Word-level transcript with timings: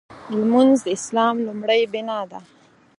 لمونځ 0.37 0.75
د 0.85 0.87
اسلام 0.97 1.35
لومړۍ 1.47 1.81
بناء 1.91 2.25
ده. 2.31 2.39